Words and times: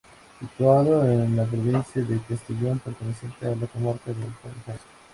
Situado 0.39 1.03
en 1.05 1.35
la 1.35 1.45
provincia 1.45 2.01
de 2.01 2.19
Castellón 2.27 2.77
y 2.77 2.79
perteneciente 2.79 3.45
a 3.45 3.55
la 3.55 3.67
comarca 3.67 4.11
del 4.11 4.23
Alto 4.23 4.49
Mijares. 4.57 4.81